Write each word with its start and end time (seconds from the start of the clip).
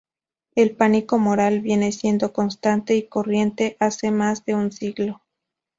El 0.55 0.75
pánico 0.75 1.19
moral 1.19 1.59
viene 1.61 1.91
siendo 1.91 2.33
constante 2.33 2.95
y 2.95 3.05
corriente 3.07 3.77
hace 3.79 4.09
más 4.09 4.43
de 4.45 4.55
un 4.55 4.71
siglo. 4.71 5.21